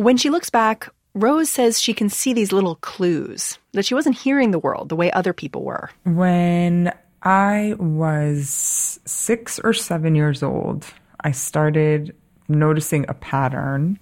When 0.00 0.16
she 0.16 0.30
looks 0.30 0.48
back, 0.48 0.90
Rose 1.14 1.50
says 1.50 1.82
she 1.82 1.92
can 1.92 2.08
see 2.08 2.32
these 2.32 2.52
little 2.52 2.76
clues 2.76 3.58
that 3.72 3.84
she 3.84 3.94
wasn't 3.94 4.16
hearing 4.16 4.52
the 4.52 4.58
world 4.60 4.90
the 4.90 4.94
way 4.94 5.10
other 5.10 5.32
people 5.32 5.64
were. 5.64 5.90
When 6.04 6.92
I 7.24 7.74
was 7.80 9.00
six 9.04 9.58
or 9.58 9.72
seven 9.72 10.14
years 10.14 10.40
old, 10.40 10.86
I 11.22 11.32
started 11.32 12.14
noticing 12.46 13.06
a 13.08 13.14
pattern. 13.14 13.98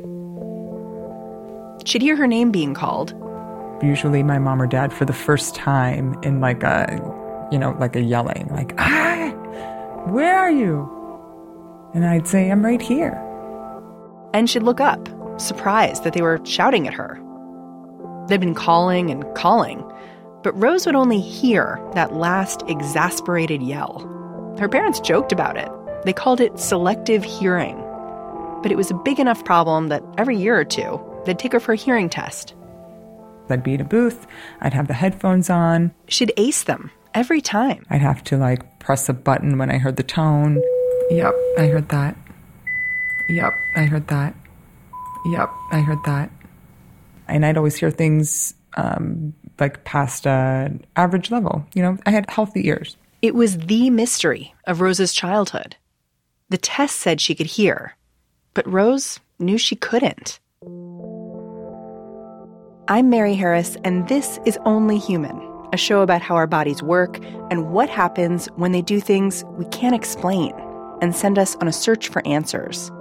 She'd 1.86 2.02
hear 2.02 2.16
her 2.16 2.26
name 2.26 2.50
being 2.52 2.74
called. 2.74 3.14
Usually, 3.82 4.22
my 4.22 4.38
mom 4.38 4.60
or 4.60 4.66
dad, 4.66 4.92
for 4.92 5.06
the 5.06 5.14
first 5.14 5.54
time, 5.54 6.14
in 6.22 6.42
like 6.42 6.62
a, 6.62 7.48
you 7.50 7.58
know, 7.58 7.74
like 7.80 7.96
a 7.96 8.02
yelling, 8.02 8.48
like, 8.50 8.74
ah, 8.76 9.30
where 10.08 10.36
are 10.36 10.50
you? 10.50 10.92
And 11.94 12.04
I'd 12.04 12.28
say, 12.28 12.50
I'm 12.50 12.62
right 12.62 12.82
here. 12.82 13.18
And 14.34 14.50
she'd 14.50 14.62
look 14.62 14.82
up, 14.82 15.08
surprised 15.38 16.04
that 16.04 16.12
they 16.12 16.22
were 16.22 16.40
shouting 16.44 16.86
at 16.86 16.94
her. 16.94 17.20
They'd 18.28 18.40
been 18.40 18.54
calling 18.54 19.10
and 19.10 19.24
calling, 19.34 19.84
but 20.42 20.52
Rose 20.60 20.86
would 20.86 20.94
only 20.94 21.20
hear 21.20 21.80
that 21.94 22.14
last 22.14 22.62
exasperated 22.68 23.62
yell. 23.62 24.00
Her 24.58 24.68
parents 24.68 25.00
joked 25.00 25.32
about 25.32 25.56
it. 25.56 25.68
They 26.04 26.12
called 26.12 26.40
it 26.40 26.58
selective 26.58 27.24
hearing. 27.24 27.76
But 28.62 28.72
it 28.72 28.76
was 28.76 28.90
a 28.90 28.94
big 28.94 29.20
enough 29.20 29.44
problem 29.44 29.88
that 29.88 30.02
every 30.18 30.36
year 30.36 30.58
or 30.58 30.64
two, 30.64 31.00
they'd 31.24 31.38
take 31.38 31.52
her 31.52 31.60
for 31.60 31.72
a 31.72 31.76
hearing 31.76 32.08
test. 32.08 32.54
I'd 33.48 33.62
be 33.62 33.74
in 33.74 33.80
a 33.80 33.84
booth, 33.84 34.26
I'd 34.60 34.74
have 34.74 34.88
the 34.88 34.94
headphones 34.94 35.50
on. 35.50 35.92
She'd 36.08 36.32
ace 36.36 36.64
them 36.64 36.90
every 37.14 37.40
time. 37.40 37.84
I'd 37.90 38.00
have 38.00 38.24
to 38.24 38.36
like 38.36 38.78
press 38.78 39.08
a 39.08 39.12
button 39.12 39.58
when 39.58 39.70
I 39.70 39.78
heard 39.78 39.96
the 39.96 40.02
tone. 40.02 40.62
Yep, 41.10 41.34
I 41.58 41.66
heard 41.66 41.88
that. 41.90 42.16
Yep, 43.28 43.52
I 43.76 43.84
heard 43.84 44.08
that. 44.08 44.34
Yep, 45.26 45.50
I 45.72 45.80
heard 45.80 46.02
that. 46.04 46.30
And 47.28 47.44
I'd 47.44 47.56
always 47.56 47.76
hear 47.76 47.90
things 47.90 48.54
um, 48.76 49.34
like 49.58 49.84
past 49.84 50.26
uh, 50.26 50.68
average 50.94 51.30
level. 51.30 51.66
You 51.74 51.82
know, 51.82 51.98
I 52.06 52.10
had 52.10 52.30
healthy 52.30 52.68
ears. 52.68 52.96
It 53.22 53.34
was 53.34 53.58
the 53.58 53.90
mystery 53.90 54.54
of 54.66 54.80
Rose's 54.80 55.12
childhood. 55.12 55.76
The 56.48 56.58
test 56.58 56.96
said 56.96 57.20
she 57.20 57.34
could 57.34 57.46
hear, 57.46 57.96
but 58.54 58.70
Rose 58.70 59.18
knew 59.40 59.58
she 59.58 59.74
couldn't. 59.74 60.38
I'm 62.88 63.10
Mary 63.10 63.34
Harris, 63.34 63.76
and 63.82 64.06
this 64.06 64.38
is 64.46 64.58
Only 64.64 64.98
Human, 64.98 65.36
a 65.72 65.76
show 65.76 66.02
about 66.02 66.22
how 66.22 66.36
our 66.36 66.46
bodies 66.46 66.84
work 66.84 67.18
and 67.50 67.72
what 67.72 67.88
happens 67.88 68.46
when 68.54 68.70
they 68.70 68.82
do 68.82 69.00
things 69.00 69.44
we 69.58 69.64
can't 69.66 69.94
explain 69.94 70.54
and 71.02 71.16
send 71.16 71.36
us 71.36 71.56
on 71.56 71.66
a 71.66 71.72
search 71.72 72.08
for 72.08 72.24
answers. 72.28 72.92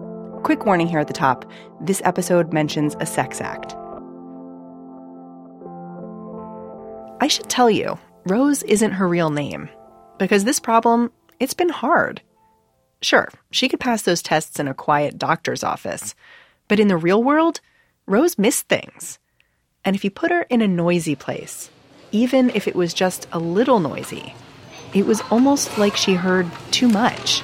Quick 0.46 0.64
warning 0.64 0.86
here 0.86 1.00
at 1.00 1.08
the 1.08 1.14
top 1.14 1.44
this 1.82 2.04
episode 2.06 2.54
mentions 2.54 2.96
a 3.00 3.06
sex 3.08 3.42
act. 3.42 3.76
I 7.20 7.28
should 7.28 7.50
tell 7.50 7.68
you, 7.68 7.98
Rose 8.28 8.62
isn't 8.62 8.92
her 8.92 9.08
real 9.08 9.32
name 9.32 9.70
because 10.20 10.44
this 10.44 10.60
problem, 10.60 11.12
it's 11.40 11.56
been 11.56 11.70
hard. 11.70 12.22
Sure, 13.02 13.28
she 13.50 13.68
could 13.68 13.80
pass 13.80 14.04
those 14.04 14.22
tests 14.22 14.60
in 14.60 14.68
a 14.68 14.76
quiet 14.76 15.18
doctor's 15.18 15.64
office, 15.64 16.14
but 16.68 16.80
in 16.80 16.90
the 16.90 16.96
real 16.96 17.24
world, 17.24 17.60
Rose 18.06 18.38
missed 18.38 18.68
things. 18.68 19.18
And 19.84 19.96
if 19.96 20.04
you 20.04 20.12
put 20.12 20.30
her 20.30 20.44
in 20.44 20.62
a 20.62 20.68
noisy 20.68 21.16
place, 21.16 21.72
even 22.12 22.52
if 22.52 22.68
it 22.68 22.76
was 22.76 22.94
just 22.94 23.28
a 23.32 23.40
little 23.40 23.80
noisy, 23.80 24.36
it 24.94 25.08
was 25.08 25.22
almost 25.32 25.80
like 25.80 25.98
she 25.98 26.14
heard 26.14 26.46
too 26.70 26.88
much. 26.88 27.42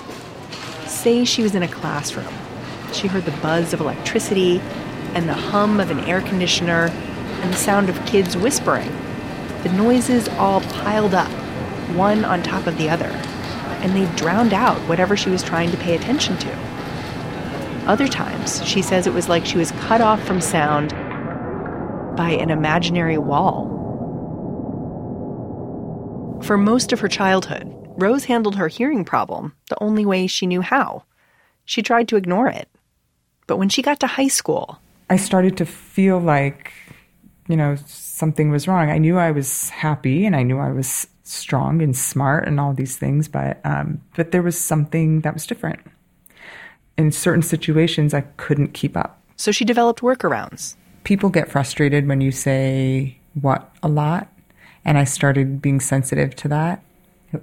Say 0.85 1.25
she 1.25 1.41
was 1.41 1.55
in 1.55 1.63
a 1.63 1.67
classroom. 1.67 2.50
She 2.93 3.07
heard 3.07 3.25
the 3.25 3.37
buzz 3.41 3.73
of 3.73 3.81
electricity 3.81 4.59
and 5.13 5.27
the 5.27 5.33
hum 5.33 5.79
of 5.79 5.91
an 5.91 5.99
air 6.01 6.21
conditioner 6.21 6.89
and 7.41 7.51
the 7.51 7.57
sound 7.57 7.89
of 7.89 8.05
kids 8.05 8.37
whispering. 8.37 8.91
The 9.63 9.73
noises 9.73 10.27
all 10.29 10.61
piled 10.61 11.13
up, 11.13 11.31
one 11.95 12.25
on 12.25 12.43
top 12.43 12.67
of 12.67 12.77
the 12.77 12.89
other, 12.89 13.09
and 13.81 13.95
they 13.95 14.13
drowned 14.15 14.53
out 14.53 14.77
whatever 14.87 15.15
she 15.15 15.29
was 15.29 15.43
trying 15.43 15.71
to 15.71 15.77
pay 15.77 15.95
attention 15.95 16.37
to. 16.37 16.71
Other 17.87 18.07
times, 18.07 18.65
she 18.65 18.81
says 18.81 19.07
it 19.07 19.13
was 19.13 19.27
like 19.27 19.45
she 19.45 19.57
was 19.57 19.71
cut 19.71 20.01
off 20.01 20.23
from 20.23 20.39
sound 20.39 20.91
by 22.15 22.31
an 22.31 22.49
imaginary 22.49 23.17
wall. 23.17 23.79
For 26.43 26.57
most 26.57 26.91
of 26.91 26.99
her 26.99 27.07
childhood, 27.07 27.71
Rose 27.97 28.25
handled 28.25 28.55
her 28.55 28.67
hearing 28.67 29.05
problem 29.05 29.55
the 29.69 29.81
only 29.81 30.05
way 30.05 30.27
she 30.27 30.47
knew 30.47 30.61
how. 30.61 31.03
She 31.65 31.81
tried 31.81 32.07
to 32.09 32.15
ignore 32.15 32.47
it. 32.47 32.67
But 33.47 33.57
when 33.57 33.69
she 33.69 33.81
got 33.81 33.99
to 33.99 34.07
high 34.07 34.27
school, 34.27 34.79
I 35.09 35.17
started 35.17 35.57
to 35.57 35.65
feel 35.65 36.19
like, 36.19 36.71
you 37.47 37.57
know, 37.57 37.75
something 37.85 38.49
was 38.49 38.67
wrong. 38.67 38.89
I 38.89 38.97
knew 38.97 39.17
I 39.17 39.31
was 39.31 39.69
happy 39.69 40.25
and 40.25 40.35
I 40.35 40.43
knew 40.43 40.57
I 40.59 40.71
was 40.71 41.07
strong 41.23 41.81
and 41.81 41.95
smart 41.95 42.47
and 42.47 42.59
all 42.59 42.73
these 42.73 42.97
things, 42.97 43.27
but 43.27 43.59
um, 43.63 44.01
but 44.15 44.31
there 44.31 44.41
was 44.41 44.59
something 44.59 45.21
that 45.21 45.33
was 45.33 45.47
different. 45.47 45.79
In 46.97 47.11
certain 47.11 47.41
situations, 47.41 48.13
I 48.13 48.21
couldn't 48.37 48.73
keep 48.73 48.95
up. 48.95 49.19
So 49.37 49.51
she 49.51 49.65
developed 49.65 50.01
workarounds. 50.01 50.75
People 51.03 51.29
get 51.29 51.49
frustrated 51.49 52.07
when 52.07 52.21
you 52.21 52.31
say 52.31 53.17
what 53.41 53.73
a 53.81 53.87
lot, 53.87 54.27
and 54.85 54.97
I 54.97 55.03
started 55.03 55.61
being 55.61 55.79
sensitive 55.79 56.35
to 56.37 56.47
that. 56.49 56.83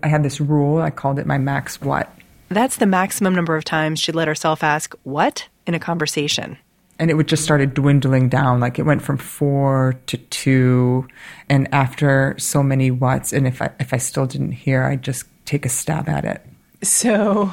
I 0.03 0.09
had 0.09 0.23
this 0.23 0.41
rule, 0.41 0.79
I 0.79 0.91
called 0.91 1.19
it 1.19 1.27
my 1.27 1.39
max 1.39 1.81
what. 1.81 2.13
That's 2.51 2.77
the 2.77 2.87
maximum 2.87 3.35
number 3.35 3.57
of 3.57 3.65
times 3.65 4.01
she'd 4.01 4.15
let 4.15 4.29
herself 4.29 4.63
ask 4.63 4.95
what 5.03 5.49
in 5.69 5.75
a 5.75 5.79
conversation. 5.79 6.59
And 6.99 7.11
it 7.11 7.15
would 7.15 7.29
just 7.29 7.45
started 7.45 7.75
dwindling 7.75 8.29
down. 8.29 8.59
Like 8.59 8.79
it 8.81 8.83
went 8.83 9.03
from 9.03 9.19
four 9.19 10.01
to 10.07 10.17
two. 10.17 11.07
And 11.49 11.73
after 11.73 12.35
so 12.39 12.63
many 12.63 12.91
whats, 12.91 13.33
and 13.33 13.47
if 13.47 13.63
I 13.63 13.71
if 13.79 13.95
I 13.95 13.99
still 13.99 14.27
didn't 14.27 14.53
hear, 14.53 14.83
I'd 14.83 15.03
just 15.03 15.27
take 15.45 15.65
a 15.65 15.69
stab 15.69 16.09
at 16.09 16.25
it. 16.25 16.45
So 16.83 17.53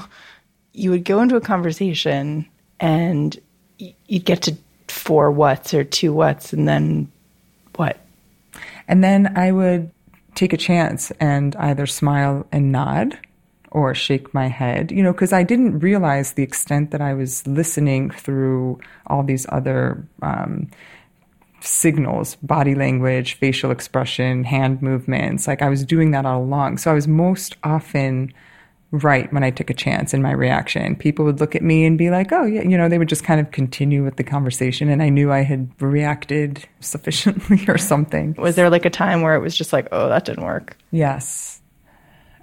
you 0.73 0.89
would 0.91 1.05
go 1.05 1.21
into 1.21 1.35
a 1.35 1.41
conversation 1.41 2.47
and 2.79 3.39
you'd 3.77 4.25
get 4.25 4.41
to 4.43 4.55
four 4.87 5.29
whats 5.29 5.73
or 5.73 5.83
two 5.83 6.13
whats 6.13 6.53
and 6.53 6.67
then 6.67 7.11
what? 7.75 7.97
And 8.87 9.03
then 9.03 9.37
I 9.37 9.51
would 9.51 9.91
take 10.33 10.53
a 10.53 10.57
chance 10.57 11.11
and 11.19 11.55
either 11.57 11.85
smile 11.85 12.47
and 12.51 12.71
nod 12.71 13.17
or 13.75 13.93
shake 13.93 14.33
my 14.33 14.47
head, 14.47 14.89
you 14.89 15.03
know, 15.03 15.11
because 15.11 15.33
I 15.33 15.43
didn't 15.43 15.79
realize 15.79 16.31
the 16.31 16.43
extent 16.43 16.91
that 16.91 17.01
I 17.01 17.13
was 17.13 17.45
listening 17.45 18.09
through 18.09 18.79
all 19.07 19.21
these 19.21 19.45
other 19.49 20.07
um, 20.21 20.69
signals 21.59 22.37
body 22.37 22.73
language, 22.73 23.33
facial 23.33 23.71
expression, 23.71 24.45
hand 24.45 24.81
movements. 24.81 25.45
Like 25.45 25.61
I 25.61 25.67
was 25.67 25.83
doing 25.83 26.11
that 26.11 26.25
all 26.25 26.41
along. 26.41 26.77
So 26.77 26.89
I 26.89 26.93
was 26.93 27.05
most 27.05 27.57
often 27.65 28.33
right 28.91 29.31
when 29.33 29.43
I 29.43 29.49
took 29.49 29.69
a 29.69 29.73
chance 29.73 30.13
in 30.13 30.21
my 30.21 30.31
reaction. 30.31 30.95
People 30.95 31.25
would 31.25 31.41
look 31.41 31.53
at 31.53 31.61
me 31.61 31.83
and 31.83 31.97
be 31.97 32.09
like, 32.09 32.31
oh, 32.31 32.45
yeah, 32.45 32.61
you 32.61 32.77
know, 32.77 32.87
they 32.87 32.97
would 32.97 33.09
just 33.09 33.25
kind 33.25 33.41
of 33.41 33.51
continue 33.51 34.05
with 34.05 34.15
the 34.15 34.23
conversation. 34.23 34.87
And 34.87 35.03
I 35.03 35.09
knew 35.09 35.33
I 35.33 35.41
had 35.41 35.69
reacted 35.81 36.65
sufficiently 36.79 37.65
or 37.67 37.77
something. 37.77 38.35
Was 38.37 38.55
there 38.55 38.69
like 38.69 38.85
a 38.85 38.89
time 38.89 39.21
where 39.21 39.35
it 39.35 39.41
was 39.41 39.53
just 39.53 39.73
like, 39.73 39.89
oh, 39.91 40.07
that 40.07 40.23
didn't 40.23 40.45
work? 40.45 40.77
Yes. 40.91 41.54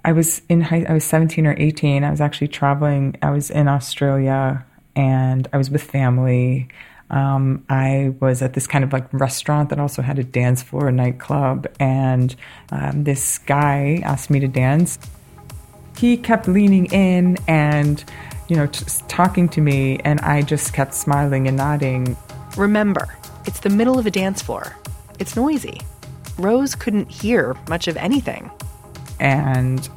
I 0.05 0.11
was 0.11 0.41
in 0.49 0.61
high, 0.61 0.85
I 0.87 0.93
was 0.93 1.03
17 1.03 1.45
or 1.47 1.55
18. 1.57 2.03
I 2.03 2.11
was 2.11 2.21
actually 2.21 2.49
traveling. 2.49 3.17
I 3.21 3.31
was 3.31 3.49
in 3.49 3.67
Australia 3.67 4.65
and 4.95 5.47
I 5.53 5.57
was 5.57 5.69
with 5.69 5.83
family. 5.83 6.67
Um, 7.09 7.63
I 7.69 8.13
was 8.19 8.41
at 8.41 8.53
this 8.53 8.67
kind 8.67 8.83
of 8.83 8.91
like 8.91 9.11
restaurant 9.13 9.69
that 9.69 9.79
also 9.79 10.01
had 10.01 10.19
a 10.19 10.23
dance 10.23 10.61
floor, 10.63 10.87
a 10.87 10.91
nightclub, 10.91 11.67
and 11.79 12.35
um, 12.71 13.03
this 13.03 13.37
guy 13.37 14.01
asked 14.03 14.31
me 14.31 14.39
to 14.39 14.47
dance 14.47 14.97
he 15.97 16.17
kept 16.17 16.47
leaning 16.47 16.85
in 16.87 17.37
and, 17.47 18.03
you 18.47 18.55
know, 18.55 18.67
t- 18.67 18.85
talking 19.07 19.47
to 19.49 19.61
me, 19.61 19.99
and 19.99 20.19
I 20.21 20.41
just 20.41 20.73
kept 20.73 20.93
smiling 20.93 21.47
and 21.47 21.57
nodding. 21.57 22.17
Remember, 22.57 23.17
it's 23.45 23.59
the 23.59 23.69
middle 23.69 23.99
of 23.99 24.05
a 24.05 24.11
dance 24.11 24.41
floor. 24.41 24.75
It's 25.19 25.35
noisy. 25.35 25.81
Rose 26.37 26.75
couldn't 26.75 27.09
hear 27.09 27.55
much 27.67 27.87
of 27.87 27.95
anything. 27.97 28.49
And 29.23 29.89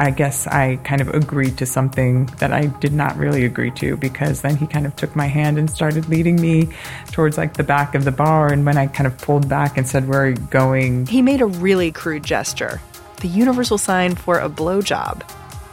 I 0.00 0.10
guess 0.10 0.46
I 0.46 0.76
kind 0.82 1.00
of 1.00 1.08
agreed 1.08 1.58
to 1.58 1.66
something 1.66 2.26
that 2.38 2.52
I 2.52 2.66
did 2.66 2.92
not 2.92 3.16
really 3.16 3.44
agree 3.44 3.70
to 3.72 3.96
because 3.96 4.40
then 4.40 4.56
he 4.56 4.66
kind 4.66 4.86
of 4.86 4.96
took 4.96 5.14
my 5.14 5.26
hand 5.26 5.58
and 5.58 5.70
started 5.70 6.08
leading 6.08 6.40
me 6.40 6.70
towards 7.12 7.36
like 7.36 7.54
the 7.54 7.62
back 7.62 7.94
of 7.94 8.04
the 8.04 8.10
bar. 8.10 8.52
And 8.52 8.64
when 8.64 8.78
I 8.78 8.86
kind 8.86 9.06
of 9.06 9.16
pulled 9.18 9.48
back 9.48 9.76
and 9.76 9.86
said, 9.86 10.08
Where 10.08 10.24
are 10.24 10.30
you 10.30 10.36
going? 10.36 11.06
He 11.06 11.22
made 11.22 11.40
a 11.40 11.46
really 11.46 11.92
crude 11.92 12.24
gesture 12.24 12.80
the 13.18 13.28
universal 13.28 13.76
sign 13.76 14.14
for 14.14 14.38
a 14.38 14.48
blowjob 14.48 15.22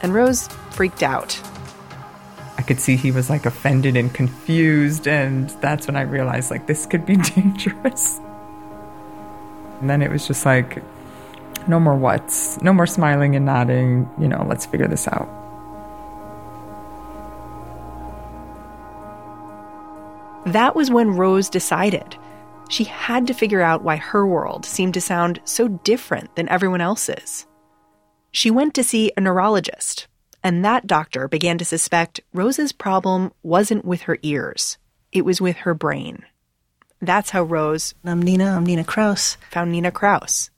and 0.02 0.14
Rose 0.14 0.48
freaked 0.70 1.02
out. 1.02 1.40
I 2.56 2.62
could 2.62 2.80
see 2.80 2.96
he 2.96 3.10
was 3.10 3.30
like 3.30 3.46
offended 3.46 3.96
and 3.96 4.12
confused, 4.12 5.06
and 5.06 5.48
that's 5.60 5.86
when 5.86 5.96
I 5.96 6.02
realized 6.02 6.50
like 6.50 6.66
this 6.66 6.86
could 6.86 7.06
be 7.06 7.16
dangerous. 7.34 8.20
And 9.80 9.88
then 9.88 10.02
it 10.02 10.10
was 10.10 10.26
just 10.26 10.44
like, 10.44 10.82
no 11.68 11.78
more 11.78 11.96
whats, 11.96 12.60
no 12.62 12.72
more 12.72 12.86
smiling 12.86 13.36
and 13.36 13.44
nodding, 13.44 14.08
you 14.18 14.26
know, 14.26 14.44
let's 14.48 14.66
figure 14.66 14.88
this 14.88 15.06
out. 15.08 15.28
That 20.46 20.74
was 20.74 20.90
when 20.90 21.16
Rose 21.16 21.50
decided. 21.50 22.16
She 22.70 22.84
had 22.84 23.26
to 23.26 23.34
figure 23.34 23.60
out 23.60 23.82
why 23.82 23.96
her 23.96 24.26
world 24.26 24.64
seemed 24.64 24.94
to 24.94 25.00
sound 25.00 25.40
so 25.44 25.68
different 25.68 26.34
than 26.36 26.48
everyone 26.48 26.80
else's. 26.80 27.46
She 28.30 28.50
went 28.50 28.74
to 28.74 28.84
see 28.84 29.12
a 29.16 29.20
neurologist, 29.20 30.06
and 30.42 30.64
that 30.64 30.86
doctor 30.86 31.28
began 31.28 31.58
to 31.58 31.64
suspect 31.64 32.20
Rose's 32.32 32.72
problem 32.72 33.32
wasn't 33.42 33.84
with 33.84 34.02
her 34.02 34.18
ears, 34.22 34.78
it 35.12 35.24
was 35.24 35.40
with 35.40 35.56
her 35.58 35.74
brain. 35.74 36.24
That's 37.00 37.30
how 37.30 37.44
Rose. 37.44 37.94
I'm 38.04 38.20
Nina. 38.20 38.56
I'm 38.56 38.64
Nina 38.64 38.84
Kraus. 38.84 39.36
Found 39.50 39.70
Nina 39.70 39.92
Kraus. 39.92 40.50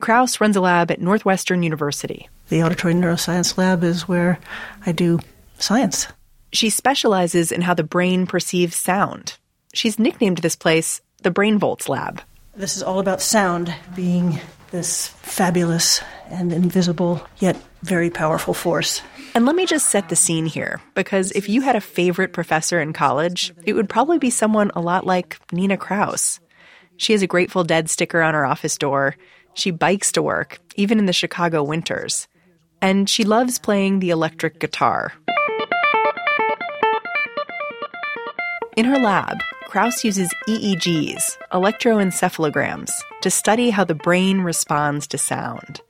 Kraus 0.00 0.40
runs 0.40 0.56
a 0.56 0.60
lab 0.60 0.90
at 0.90 1.00
Northwestern 1.00 1.62
University. 1.62 2.28
The 2.48 2.62
auditory 2.62 2.94
neuroscience 2.94 3.56
lab 3.56 3.82
is 3.82 4.06
where 4.06 4.38
I 4.84 4.92
do 4.92 5.20
science. 5.58 6.06
She 6.52 6.70
specializes 6.70 7.50
in 7.50 7.62
how 7.62 7.74
the 7.74 7.82
brain 7.82 8.26
perceives 8.26 8.76
sound. 8.76 9.36
She's 9.72 9.98
nicknamed 9.98 10.38
this 10.38 10.56
place 10.56 11.00
the 11.22 11.30
Brain 11.30 11.58
Volts 11.58 11.88
Lab. 11.88 12.22
This 12.54 12.76
is 12.76 12.82
all 12.82 13.00
about 13.00 13.20
sound 13.20 13.74
being 13.94 14.38
this 14.70 15.08
fabulous 15.08 16.02
and 16.30 16.52
invisible, 16.52 17.26
yet 17.38 17.56
very 17.82 18.10
powerful 18.10 18.54
force. 18.54 19.02
And 19.34 19.44
let 19.46 19.56
me 19.56 19.66
just 19.66 19.88
set 19.90 20.08
the 20.08 20.16
scene 20.16 20.46
here, 20.46 20.80
because 20.94 21.32
if 21.32 21.48
you 21.48 21.62
had 21.62 21.76
a 21.76 21.80
favorite 21.80 22.32
professor 22.32 22.80
in 22.80 22.92
college, 22.92 23.52
it 23.64 23.72
would 23.72 23.88
probably 23.88 24.18
be 24.18 24.30
someone 24.30 24.70
a 24.74 24.80
lot 24.80 25.06
like 25.06 25.38
Nina 25.52 25.76
Kraus. 25.76 26.40
She 26.96 27.12
has 27.12 27.22
a 27.22 27.26
Grateful 27.26 27.64
Dead 27.64 27.90
sticker 27.90 28.22
on 28.22 28.34
her 28.34 28.46
office 28.46 28.78
door. 28.78 29.16
She 29.56 29.70
bikes 29.70 30.12
to 30.12 30.22
work, 30.22 30.60
even 30.76 30.98
in 30.98 31.06
the 31.06 31.14
Chicago 31.14 31.64
winters. 31.64 32.28
And 32.82 33.08
she 33.08 33.24
loves 33.24 33.58
playing 33.58 33.98
the 33.98 34.10
electric 34.10 34.60
guitar. 34.60 35.14
In 38.76 38.84
her 38.84 38.98
lab, 38.98 39.38
Kraus 39.64 40.04
uses 40.04 40.30
EEGs, 40.46 41.38
electroencephalograms, 41.52 42.90
to 43.22 43.30
study 43.30 43.70
how 43.70 43.84
the 43.84 43.94
brain 43.94 44.42
responds 44.42 45.06
to 45.06 45.18
sound. 45.18 45.80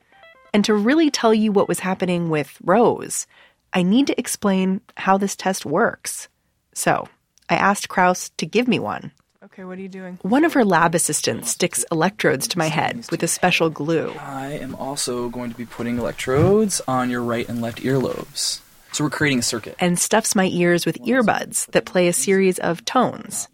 And 0.53 0.63
to 0.63 0.73
really 0.73 1.11
tell 1.11 1.33
you 1.33 1.51
what 1.51 1.67
was 1.67 1.79
happening 1.79 2.29
with 2.29 2.57
Rose, 2.63 3.27
I 3.73 3.83
need 3.83 4.07
to 4.07 4.17
explain 4.17 4.79
how 4.95 5.17
this 5.17 5.35
test 5.35 5.65
works. 5.65 6.29
So, 6.73 7.09
I 7.49 7.55
asked 7.55 7.89
Kraus 7.89 8.29
to 8.37 8.45
give 8.45 8.69
me 8.69 8.79
one. 8.79 9.11
Okay, 9.57 9.65
what 9.65 9.79
are 9.79 9.81
you 9.81 9.89
doing? 9.89 10.19
One 10.21 10.45
of 10.45 10.53
her 10.53 10.63
lab 10.63 10.93
assistants 10.93 11.49
sticks 11.49 11.83
electrodes 11.91 12.47
to 12.49 12.59
my 12.59 12.67
head 12.67 13.07
with 13.09 13.23
a 13.23 13.27
special 13.27 13.71
glue. 13.71 14.13
I 14.19 14.49
am 14.51 14.75
also 14.75 15.29
going 15.29 15.49
to 15.49 15.57
be 15.57 15.65
putting 15.65 15.97
electrodes 15.97 16.79
on 16.87 17.09
your 17.09 17.23
right 17.23 17.49
and 17.49 17.59
left 17.59 17.81
earlobes. 17.81 18.59
So 18.91 19.03
we're 19.03 19.09
creating 19.09 19.39
a 19.39 19.41
circuit. 19.41 19.75
And 19.79 19.97
stuffs 19.97 20.35
my 20.35 20.45
ears 20.45 20.85
with 20.85 21.01
earbuds 21.01 21.65
that 21.71 21.85
play 21.85 22.07
a 22.07 22.13
series 22.13 22.59
of 22.59 22.85
tones. 22.85 23.47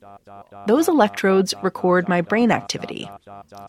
Those 0.67 0.89
electrodes 0.89 1.53
record 1.63 2.09
my 2.09 2.19
brain 2.19 2.51
activity. 2.51 3.09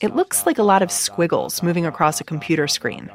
It 0.01 0.17
looks 0.17 0.45
like 0.45 0.59
a 0.59 0.65
lot 0.65 0.83
of 0.83 0.91
squiggles 0.91 1.63
moving 1.63 1.87
across 1.87 2.21
a 2.21 2.25
computer 2.25 2.67
screen. 2.67 3.11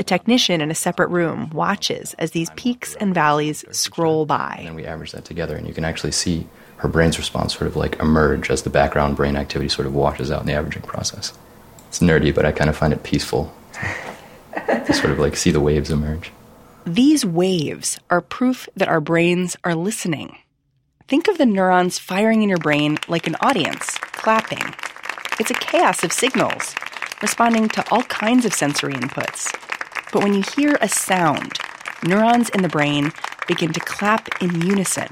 A 0.00 0.02
technician 0.02 0.60
in 0.60 0.72
a 0.72 0.74
separate 0.74 1.10
room 1.10 1.50
watches 1.50 2.14
as 2.18 2.32
these 2.32 2.50
peaks 2.56 2.96
and 2.96 3.14
valleys 3.14 3.64
scroll 3.70 4.26
by. 4.26 4.64
And 4.66 4.74
we 4.74 4.84
average 4.84 5.12
that 5.12 5.24
together, 5.24 5.54
and 5.54 5.68
you 5.68 5.74
can 5.74 5.84
actually 5.84 6.12
see 6.12 6.48
her 6.78 6.88
brain's 6.88 7.18
response 7.18 7.54
sort 7.54 7.66
of 7.66 7.76
like 7.76 7.98
emerge 7.98 8.50
as 8.50 8.62
the 8.62 8.70
background 8.70 9.16
brain 9.16 9.36
activity 9.36 9.68
sort 9.68 9.86
of 9.86 9.94
washes 9.94 10.30
out 10.30 10.40
in 10.40 10.46
the 10.46 10.54
averaging 10.54 10.82
process. 10.82 11.36
It's 11.88 12.00
nerdy, 12.00 12.34
but 12.34 12.44
I 12.44 12.52
kind 12.52 12.70
of 12.70 12.76
find 12.76 12.92
it 12.92 13.02
peaceful 13.02 13.52
to 14.54 14.92
sort 14.92 15.10
of 15.10 15.18
like 15.18 15.36
see 15.36 15.50
the 15.50 15.60
waves 15.60 15.90
emerge. 15.90 16.32
These 16.86 17.24
waves 17.24 17.98
are 18.10 18.20
proof 18.20 18.68
that 18.76 18.88
our 18.88 19.00
brains 19.00 19.56
are 19.64 19.74
listening. 19.74 20.38
Think 21.08 21.28
of 21.28 21.38
the 21.38 21.46
neurons 21.46 21.98
firing 21.98 22.42
in 22.42 22.48
your 22.48 22.58
brain 22.58 22.98
like 23.08 23.26
an 23.26 23.36
audience, 23.40 23.98
clapping. 23.98 24.74
It's 25.40 25.50
a 25.50 25.54
chaos 25.54 26.04
of 26.04 26.12
signals, 26.12 26.74
responding 27.20 27.68
to 27.70 27.84
all 27.90 28.02
kinds 28.04 28.44
of 28.44 28.54
sensory 28.54 28.94
inputs. 28.94 29.52
But 30.12 30.22
when 30.22 30.34
you 30.34 30.42
hear 30.56 30.78
a 30.80 30.88
sound, 30.88 31.58
neurons 32.04 32.50
in 32.50 32.62
the 32.62 32.68
brain 32.68 33.12
begin 33.46 33.72
to 33.72 33.80
clap 33.80 34.42
in 34.42 34.62
unison. 34.62 35.08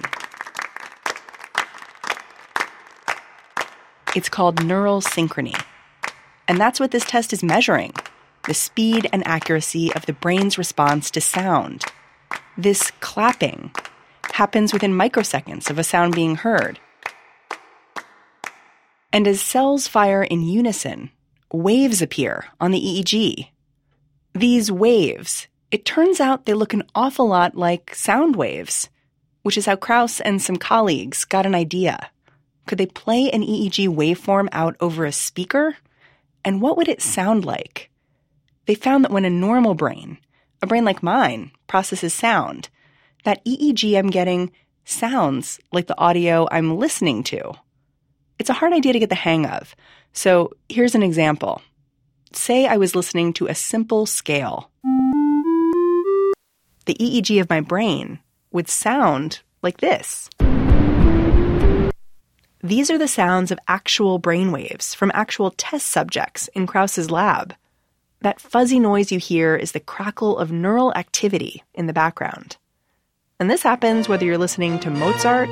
It's 4.16 4.30
called 4.30 4.64
neural 4.64 5.02
synchrony. 5.02 5.62
And 6.48 6.58
that's 6.58 6.80
what 6.80 6.90
this 6.90 7.04
test 7.04 7.34
is 7.34 7.42
measuring 7.42 7.92
the 8.46 8.54
speed 8.54 9.06
and 9.12 9.26
accuracy 9.26 9.92
of 9.94 10.06
the 10.06 10.12
brain's 10.14 10.56
response 10.56 11.10
to 11.10 11.20
sound. 11.20 11.84
This 12.56 12.90
clapping 13.00 13.72
happens 14.32 14.72
within 14.72 14.92
microseconds 14.92 15.68
of 15.68 15.78
a 15.78 15.84
sound 15.84 16.14
being 16.14 16.36
heard. 16.36 16.78
And 19.12 19.28
as 19.28 19.42
cells 19.42 19.86
fire 19.86 20.22
in 20.22 20.40
unison, 20.40 21.10
waves 21.52 22.00
appear 22.00 22.46
on 22.58 22.70
the 22.70 22.80
EEG. 22.80 23.48
These 24.32 24.72
waves, 24.72 25.46
it 25.70 25.84
turns 25.84 26.20
out 26.20 26.46
they 26.46 26.54
look 26.54 26.72
an 26.72 26.84
awful 26.94 27.28
lot 27.28 27.54
like 27.54 27.94
sound 27.94 28.34
waves, 28.34 28.88
which 29.42 29.58
is 29.58 29.66
how 29.66 29.76
Kraus 29.76 30.22
and 30.22 30.40
some 30.40 30.56
colleagues 30.56 31.26
got 31.26 31.44
an 31.44 31.54
idea. 31.54 32.10
Could 32.66 32.78
they 32.78 32.86
play 32.86 33.30
an 33.30 33.42
EEG 33.42 33.88
waveform 33.88 34.48
out 34.52 34.76
over 34.80 35.04
a 35.04 35.12
speaker? 35.12 35.76
And 36.44 36.60
what 36.60 36.76
would 36.76 36.88
it 36.88 37.00
sound 37.00 37.44
like? 37.44 37.90
They 38.66 38.74
found 38.74 39.04
that 39.04 39.12
when 39.12 39.24
a 39.24 39.30
normal 39.30 39.74
brain, 39.74 40.18
a 40.60 40.66
brain 40.66 40.84
like 40.84 41.02
mine, 41.02 41.52
processes 41.68 42.12
sound, 42.12 42.68
that 43.24 43.44
EEG 43.44 43.96
I'm 43.96 44.10
getting 44.10 44.52
sounds 44.84 45.60
like 45.72 45.86
the 45.86 45.98
audio 45.98 46.48
I'm 46.50 46.76
listening 46.76 47.22
to. 47.24 47.52
It's 48.38 48.50
a 48.50 48.54
hard 48.54 48.72
idea 48.72 48.92
to 48.92 48.98
get 48.98 49.08
the 49.08 49.14
hang 49.14 49.46
of. 49.46 49.74
So 50.12 50.52
here's 50.68 50.94
an 50.94 51.02
example. 51.02 51.62
Say 52.32 52.66
I 52.66 52.76
was 52.76 52.94
listening 52.94 53.32
to 53.34 53.46
a 53.46 53.54
simple 53.54 54.06
scale. 54.06 54.70
The 56.86 56.94
EEG 56.94 57.40
of 57.40 57.50
my 57.50 57.60
brain 57.60 58.20
would 58.52 58.68
sound 58.68 59.40
like 59.62 59.78
this. 59.78 60.28
These 62.66 62.90
are 62.90 62.98
the 62.98 63.06
sounds 63.06 63.52
of 63.52 63.60
actual 63.68 64.18
brainwaves 64.18 64.92
from 64.92 65.12
actual 65.14 65.52
test 65.52 65.86
subjects 65.86 66.48
in 66.48 66.66
Kraus's 66.66 67.12
lab. 67.12 67.54
That 68.22 68.40
fuzzy 68.40 68.80
noise 68.80 69.12
you 69.12 69.20
hear 69.20 69.54
is 69.54 69.70
the 69.70 69.78
crackle 69.78 70.36
of 70.36 70.50
neural 70.50 70.92
activity 70.94 71.62
in 71.74 71.86
the 71.86 71.92
background. 71.92 72.56
And 73.38 73.48
this 73.48 73.62
happens 73.62 74.08
whether 74.08 74.24
you're 74.24 74.36
listening 74.36 74.80
to 74.80 74.90
Mozart 74.90 75.48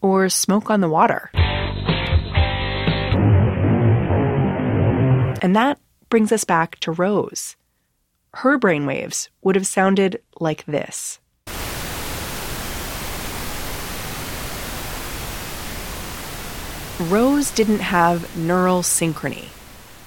or 0.00 0.28
Smoke 0.28 0.70
on 0.70 0.80
the 0.80 0.88
Water. 0.88 1.32
And 5.42 5.56
that 5.56 5.80
brings 6.08 6.30
us 6.30 6.44
back 6.44 6.78
to 6.78 6.92
Rose. 6.92 7.56
Her 8.34 8.58
brainwaves 8.58 9.28
would 9.42 9.56
have 9.56 9.66
sounded 9.66 10.22
like 10.38 10.64
this. 10.66 11.18
Rose 17.00 17.50
didn't 17.50 17.80
have 17.80 18.36
neural 18.36 18.82
synchrony. 18.82 19.48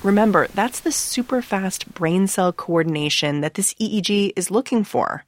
Remember, 0.04 0.48
that's 0.54 0.82
the 0.82 0.92
super 0.92 1.42
fast 1.42 1.92
brain 1.94 2.28
cell 2.28 2.54
coordination 2.54 3.42
that 3.42 3.56
this 3.56 3.74
EEG 3.76 4.34
is 4.36 4.52
looking 4.52 4.84
for. 4.84 5.26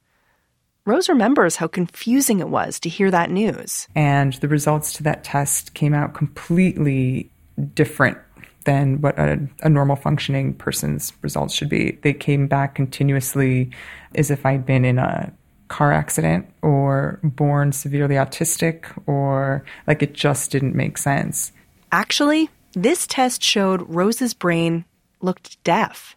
Rose 0.84 1.08
remembers 1.08 1.56
how 1.56 1.66
confusing 1.66 2.38
it 2.38 2.48
was 2.48 2.78
to 2.80 2.88
hear 2.88 3.10
that 3.10 3.30
news. 3.30 3.88
And 3.96 4.34
the 4.34 4.48
results 4.48 4.92
to 4.94 5.02
that 5.02 5.24
test 5.24 5.74
came 5.74 5.92
out 5.92 6.14
completely 6.14 7.32
different 7.74 8.18
than 8.66 9.00
what 9.00 9.18
a, 9.18 9.40
a, 9.62 9.68
normal 9.68 9.96
functioning 9.96 10.52
person's 10.52 11.12
results 11.22 11.54
should 11.54 11.70
be. 11.70 11.92
They 12.02 12.12
came 12.12 12.46
back 12.46 12.74
continuously 12.74 13.70
as 14.14 14.30
if 14.30 14.44
I'd 14.44 14.66
been 14.66 14.84
in 14.84 14.98
a 14.98 15.32
car 15.68 15.92
accident 15.92 16.46
or 16.62 17.18
born 17.22 17.72
severely 17.72 18.16
autistic 18.16 18.84
or 19.06 19.64
like 19.86 20.02
it 20.02 20.12
just 20.12 20.50
didn't 20.50 20.74
make 20.74 20.98
sense. 20.98 21.52
Actually, 21.90 22.50
this 22.72 23.06
test 23.06 23.42
showed 23.42 23.88
Rose's 23.88 24.34
brain 24.34 24.84
looked 25.22 25.62
deaf. 25.64 26.16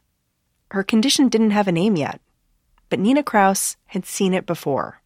Her 0.72 0.84
condition 0.84 1.30
didn't 1.30 1.52
have 1.52 1.68
a 1.68 1.72
name 1.72 1.96
yet, 1.96 2.20
but 2.90 3.00
Nina 3.00 3.24
Kraus 3.24 3.78
had 3.88 4.06
seen 4.06 4.34
it 4.34 4.46
before. 4.46 5.02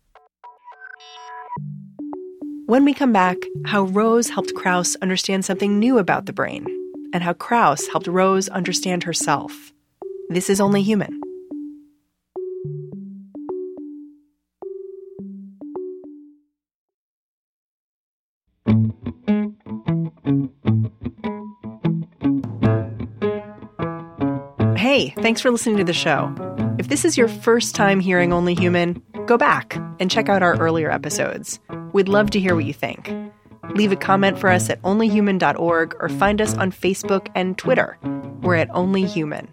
When 2.65 2.85
we 2.85 2.93
come 2.93 3.13
back, 3.13 3.37
how 3.65 3.83
Rose 3.83 4.29
helped 4.29 4.55
Kraus 4.55 4.95
understand 5.01 5.45
something 5.45 5.79
new 5.79 5.97
about 5.97 6.25
the 6.25 6.33
brain, 6.33 6.65
and 7.13 7.23
how 7.23 7.31
Kraus 7.33 7.87
helped 7.87 8.07
Rose 8.07 8.49
understand 8.49 9.03
herself. 9.03 9.71
This 10.29 10.49
is 10.49 10.59
Only 10.59 10.81
Human. 10.81 11.21
Hey, 24.75 25.09
thanks 25.21 25.39
for 25.39 25.49
listening 25.49 25.77
to 25.77 25.83
the 25.85 25.93
show. 25.93 26.35
If 26.77 26.89
this 26.89 27.05
is 27.05 27.17
your 27.17 27.29
first 27.29 27.75
time 27.75 28.01
hearing 28.01 28.33
Only 28.33 28.55
Human, 28.55 29.01
Go 29.25 29.37
back 29.37 29.77
and 29.99 30.11
check 30.11 30.27
out 30.27 30.43
our 30.43 30.57
earlier 30.57 30.91
episodes. 30.91 31.59
We'd 31.93 32.09
love 32.09 32.31
to 32.31 32.39
hear 32.39 32.55
what 32.55 32.65
you 32.65 32.73
think. 32.73 33.13
Leave 33.71 33.91
a 33.91 33.95
comment 33.95 34.37
for 34.37 34.49
us 34.49 34.69
at 34.69 34.81
onlyhuman.org 34.81 35.95
or 35.99 36.09
find 36.09 36.41
us 36.41 36.53
on 36.55 36.71
Facebook 36.71 37.29
and 37.33 37.57
Twitter. 37.57 37.97
We're 38.41 38.55
at 38.55 38.69
onlyhuman. 38.69 39.47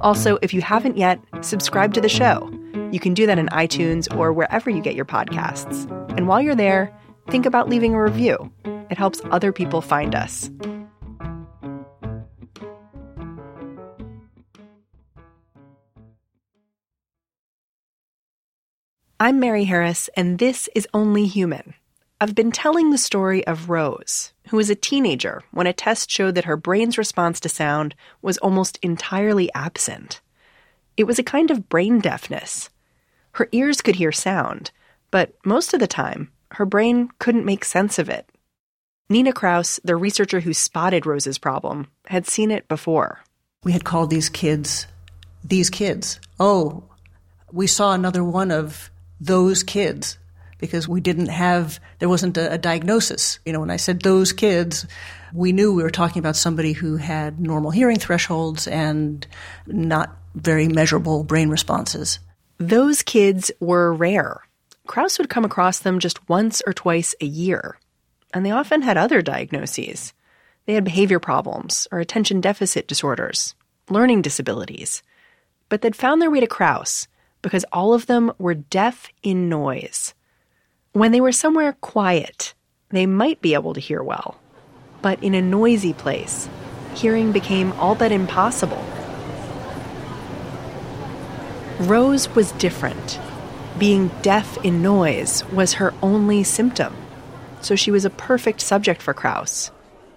Also, 0.00 0.38
if 0.42 0.52
you 0.52 0.60
haven't 0.60 0.96
yet, 0.96 1.20
subscribe 1.40 1.94
to 1.94 2.00
the 2.00 2.08
show. 2.08 2.50
You 2.90 3.00
can 3.00 3.14
do 3.14 3.26
that 3.26 3.38
in 3.38 3.46
iTunes 3.48 4.14
or 4.16 4.32
wherever 4.32 4.70
you 4.70 4.80
get 4.80 4.94
your 4.94 5.04
podcasts. 5.04 5.88
And 6.16 6.26
while 6.26 6.42
you're 6.42 6.54
there, 6.54 6.92
think 7.30 7.46
about 7.46 7.68
leaving 7.68 7.94
a 7.94 8.02
review. 8.02 8.52
It 8.90 8.98
helps 8.98 9.20
other 9.30 9.52
people 9.52 9.80
find 9.82 10.14
us. 10.14 10.50
I'm 19.20 19.40
Mary 19.40 19.64
Harris, 19.64 20.08
and 20.16 20.38
this 20.38 20.68
is 20.76 20.86
Only 20.94 21.26
Human. 21.26 21.74
I've 22.20 22.34
been 22.34 22.50
telling 22.50 22.90
the 22.90 22.98
story 22.98 23.46
of 23.46 23.70
Rose, 23.70 24.32
who 24.48 24.56
was 24.56 24.70
a 24.70 24.74
teenager 24.74 25.42
when 25.52 25.68
a 25.68 25.72
test 25.72 26.10
showed 26.10 26.34
that 26.34 26.46
her 26.46 26.56
brain's 26.56 26.98
response 26.98 27.38
to 27.40 27.48
sound 27.48 27.94
was 28.22 28.38
almost 28.38 28.78
entirely 28.82 29.52
absent. 29.54 30.20
It 30.96 31.04
was 31.04 31.20
a 31.20 31.22
kind 31.22 31.50
of 31.52 31.68
brain 31.68 32.00
deafness. 32.00 32.70
Her 33.32 33.48
ears 33.52 33.80
could 33.80 33.96
hear 33.96 34.10
sound, 34.10 34.72
but 35.12 35.34
most 35.44 35.72
of 35.74 35.80
the 35.80 35.86
time, 35.86 36.32
her 36.52 36.66
brain 36.66 37.08
couldn't 37.20 37.44
make 37.44 37.64
sense 37.64 38.00
of 38.00 38.08
it. 38.08 38.28
Nina 39.08 39.32
Kraus, 39.32 39.78
the 39.84 39.94
researcher 39.94 40.40
who 40.40 40.52
spotted 40.52 41.06
Rose's 41.06 41.38
problem, 41.38 41.86
had 42.06 42.26
seen 42.26 42.50
it 42.50 42.66
before. 42.66 43.22
We 43.62 43.72
had 43.72 43.84
called 43.84 44.10
these 44.10 44.28
kids 44.28 44.88
these 45.44 45.70
kids. 45.70 46.20
Oh, 46.38 46.84
we 47.52 47.66
saw 47.66 47.92
another 47.92 48.22
one 48.24 48.50
of 48.50 48.90
those 49.20 49.62
kids 49.62 50.18
because 50.58 50.88
we 50.88 51.00
didn't 51.00 51.28
have, 51.28 51.80
there 51.98 52.08
wasn't 52.08 52.36
a, 52.36 52.52
a, 52.52 52.58
diagnosis. 52.58 53.38
You 53.46 53.52
know, 53.52 53.60
when 53.60 53.70
I 53.70 53.76
said 53.76 54.02
those 54.02 54.32
kids, 54.32 54.86
we 55.32 55.52
knew 55.52 55.72
we 55.72 55.82
were 55.82 55.90
talking 55.90 56.20
about 56.20 56.36
somebody 56.36 56.72
who 56.72 56.96
had 56.96 57.40
normal 57.40 57.70
hearing 57.70 57.98
thresholds 57.98 58.66
and 58.66 59.26
not 59.66 60.16
very 60.34 60.68
measurable 60.68 61.24
brain 61.24 61.48
responses. 61.48 62.18
Those 62.58 63.02
kids 63.02 63.50
were 63.60 63.92
rare. 63.92 64.40
Kraus 64.86 65.18
would 65.18 65.30
come 65.30 65.44
across 65.44 65.78
them 65.78 65.98
just 65.98 66.28
once 66.28 66.62
or 66.66 66.72
twice 66.72 67.14
a 67.20 67.26
year, 67.26 67.78
and 68.34 68.44
they 68.44 68.50
often 68.50 68.82
had 68.82 68.96
other 68.96 69.22
diagnoses. 69.22 70.12
They 70.66 70.74
had 70.74 70.84
behavior 70.84 71.18
problems 71.18 71.86
or 71.92 72.00
attention 72.00 72.40
deficit 72.40 72.88
disorders, 72.88 73.54
learning 73.88 74.22
disabilities. 74.22 75.02
But 75.68 75.82
they'd 75.82 75.96
found 75.96 76.20
their 76.20 76.30
way 76.30 76.40
to 76.40 76.46
Kraus 76.46 77.06
because 77.42 77.64
all 77.72 77.94
of 77.94 78.06
them 78.06 78.32
were 78.38 78.54
deaf 78.54 79.08
in 79.22 79.48
noise. 79.48 80.14
When 80.92 81.12
they 81.12 81.20
were 81.20 81.32
somewhere 81.32 81.74
quiet, 81.74 82.54
they 82.90 83.06
might 83.06 83.40
be 83.40 83.54
able 83.54 83.74
to 83.74 83.80
hear 83.80 84.02
well. 84.02 84.40
But 85.02 85.22
in 85.22 85.34
a 85.34 85.42
noisy 85.42 85.92
place, 85.92 86.48
hearing 86.94 87.30
became 87.30 87.72
all 87.72 87.94
but 87.94 88.10
impossible. 88.10 88.84
Rose 91.80 92.28
was 92.34 92.52
different. 92.52 93.20
Being 93.78 94.10
deaf 94.22 94.56
in 94.64 94.82
noise 94.82 95.44
was 95.52 95.74
her 95.74 95.94
only 96.02 96.42
symptom. 96.42 96.96
So 97.60 97.76
she 97.76 97.90
was 97.90 98.04
a 98.04 98.10
perfect 98.10 98.60
subject 98.60 99.02
for 99.02 99.14
Kraus. 99.14 99.70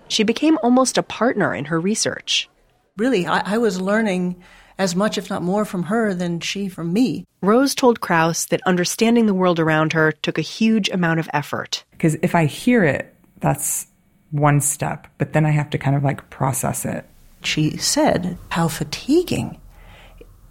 She 0.08 0.24
became 0.24 0.58
almost 0.64 0.98
a 0.98 1.04
partner 1.04 1.54
in 1.54 1.66
her 1.66 1.80
research. 1.80 2.50
Really, 2.98 3.28
I, 3.28 3.56
I 3.56 3.58
was 3.58 3.80
learning 3.80 4.42
as 4.78 4.96
much, 4.96 5.18
if 5.18 5.30
not 5.30 5.44
more, 5.44 5.66
from 5.66 5.84
her 5.84 6.14
than 6.14 6.40
she 6.40 6.68
from 6.70 6.94
me. 6.94 7.26
Rose 7.42 7.76
told 7.76 8.02
Kraus 8.02 8.46
that 8.46 8.62
understanding 8.66 9.26
the 9.26 9.34
world 9.34 9.60
around 9.60 9.94
her 9.94 10.12
took 10.12 10.38
a 10.38 10.42
huge 10.42 10.90
amount 10.90 11.20
of 11.20 11.30
effort. 11.34 11.84
Because 11.92 12.16
if 12.22 12.36
I 12.36 12.46
hear 12.46 12.84
it, 12.84 13.16
that's 13.40 13.88
one 14.32 14.62
step, 14.62 15.08
but 15.18 15.34
then 15.34 15.46
I 15.46 15.52
have 15.52 15.70
to 15.72 15.78
kind 15.78 15.96
of 15.96 16.04
like 16.04 16.30
process 16.30 16.86
it. 16.86 17.06
She 17.44 17.78
said 17.78 18.38
how 18.50 18.68
fatiguing 18.68 19.60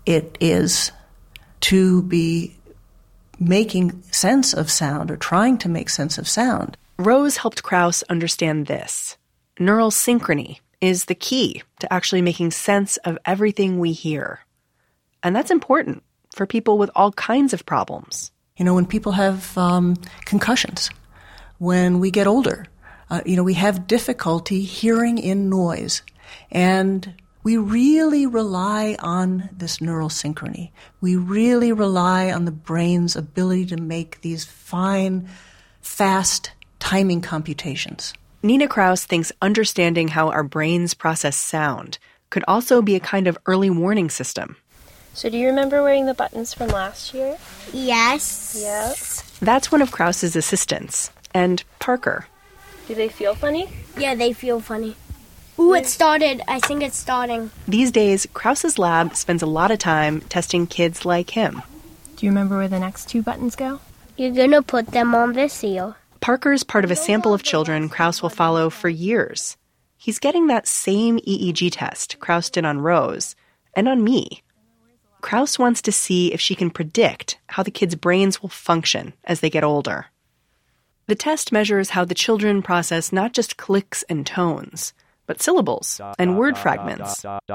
it 0.06 0.36
is 0.40 0.92
to 1.60 2.02
be 2.02 2.56
making 3.38 4.02
sense 4.12 4.52
of 4.52 4.70
sound 4.70 5.10
or 5.10 5.16
trying 5.16 5.56
to 5.58 5.68
make 5.68 5.88
sense 5.88 6.18
of 6.18 6.28
sound. 6.28 6.76
Rose 6.98 7.38
helped 7.38 7.62
Kraus 7.62 8.02
understand 8.04 8.66
this. 8.66 9.16
Neural 9.58 9.90
synchrony 9.90 10.60
is 10.80 11.06
the 11.06 11.14
key 11.14 11.62
to 11.80 11.92
actually 11.92 12.22
making 12.22 12.50
sense 12.50 12.96
of 12.98 13.18
everything 13.24 13.78
we 13.78 13.92
hear. 13.92 14.40
And 15.22 15.36
that's 15.36 15.50
important 15.50 16.02
for 16.34 16.46
people 16.46 16.78
with 16.78 16.90
all 16.94 17.12
kinds 17.12 17.52
of 17.52 17.66
problems. 17.66 18.30
You 18.56 18.64
know, 18.64 18.74
when 18.74 18.86
people 18.86 19.12
have 19.12 19.56
um, 19.56 19.96
concussions, 20.24 20.90
when 21.58 22.00
we 22.00 22.10
get 22.10 22.26
older, 22.26 22.66
uh, 23.10 23.20
you 23.26 23.36
know, 23.36 23.42
we 23.42 23.54
have 23.54 23.86
difficulty 23.86 24.62
hearing 24.62 25.18
in 25.18 25.50
noise. 25.50 26.02
And 26.50 27.14
we 27.42 27.56
really 27.56 28.26
rely 28.26 28.96
on 28.98 29.48
this 29.52 29.80
neural 29.80 30.08
synchrony. 30.08 30.70
We 31.00 31.16
really 31.16 31.72
rely 31.72 32.30
on 32.30 32.44
the 32.44 32.52
brain's 32.52 33.16
ability 33.16 33.66
to 33.66 33.76
make 33.76 34.20
these 34.20 34.44
fine, 34.44 35.28
fast 35.80 36.52
timing 36.78 37.22
computations. 37.22 38.12
Nina 38.42 38.68
Kraus 38.68 39.04
thinks 39.04 39.32
understanding 39.42 40.08
how 40.08 40.30
our 40.30 40.42
brains 40.42 40.94
process 40.94 41.36
sound 41.36 41.98
could 42.30 42.42
also 42.48 42.80
be 42.80 42.96
a 42.96 43.00
kind 43.00 43.26
of 43.26 43.36
early 43.44 43.68
warning 43.68 44.08
system. 44.08 44.56
So, 45.12 45.28
do 45.28 45.36
you 45.36 45.48
remember 45.48 45.82
wearing 45.82 46.06
the 46.06 46.14
buttons 46.14 46.54
from 46.54 46.68
last 46.68 47.12
year? 47.12 47.36
Yes. 47.72 48.56
Yep. 48.58 49.40
That's 49.40 49.70
one 49.70 49.82
of 49.82 49.90
Kraus's 49.90 50.36
assistants, 50.36 51.10
and 51.34 51.62
Parker. 51.80 52.26
Do 52.88 52.94
they 52.94 53.08
feel 53.08 53.34
funny? 53.34 53.68
Yeah, 53.98 54.14
they 54.14 54.32
feel 54.32 54.60
funny. 54.60 54.96
Ooh, 55.58 55.74
it 55.74 55.86
started. 55.86 56.40
I 56.48 56.60
think 56.60 56.82
it's 56.82 56.96
starting. 56.96 57.50
These 57.68 57.90
days, 57.90 58.26
Kraus's 58.32 58.78
lab 58.78 59.16
spends 59.16 59.42
a 59.42 59.46
lot 59.46 59.70
of 59.70 59.78
time 59.78 60.22
testing 60.22 60.66
kids 60.66 61.04
like 61.04 61.30
him. 61.30 61.60
Do 62.16 62.24
you 62.24 62.30
remember 62.30 62.56
where 62.56 62.68
the 62.68 62.80
next 62.80 63.10
two 63.10 63.20
buttons 63.20 63.54
go? 63.54 63.80
You're 64.16 64.32
gonna 64.32 64.62
put 64.62 64.86
them 64.86 65.14
on 65.14 65.34
the 65.34 65.48
seal. 65.48 65.96
Parker's 66.20 66.64
part 66.64 66.84
of 66.84 66.90
a 66.90 66.96
sample 66.96 67.32
of 67.32 67.42
children 67.42 67.88
Kraus 67.88 68.20
will 68.20 68.28
follow 68.28 68.68
for 68.68 68.90
years. 68.90 69.56
He's 69.96 70.18
getting 70.18 70.48
that 70.48 70.66
same 70.66 71.18
EEG 71.20 71.70
test 71.72 72.18
Kraus 72.20 72.50
did 72.50 72.66
on 72.66 72.80
Rose 72.80 73.34
and 73.74 73.88
on 73.88 74.04
me. 74.04 74.42
Kraus 75.22 75.58
wants 75.58 75.80
to 75.82 75.92
see 75.92 76.32
if 76.32 76.40
she 76.40 76.54
can 76.54 76.70
predict 76.70 77.38
how 77.46 77.62
the 77.62 77.70
kids' 77.70 77.94
brains 77.94 78.42
will 78.42 78.50
function 78.50 79.14
as 79.24 79.40
they 79.40 79.48
get 79.48 79.64
older. 79.64 80.06
The 81.06 81.14
test 81.14 81.52
measures 81.52 81.90
how 81.90 82.04
the 82.04 82.14
children 82.14 82.60
process 82.60 83.12
not 83.12 83.32
just 83.32 83.56
clicks 83.56 84.02
and 84.04 84.26
tones, 84.26 84.92
but 85.30 85.40
syllables 85.40 86.00
and 86.18 86.36
word 86.36 86.58
fragments. 86.58 87.22
The 87.22 87.46